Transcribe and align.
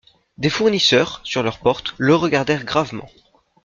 Des 0.39 0.49
fournisseurs, 0.49 1.21
sur 1.23 1.43
leurs 1.43 1.59
portes, 1.59 1.93
le 1.99 2.15
regardèrent 2.15 2.65
gravement. 2.65 3.07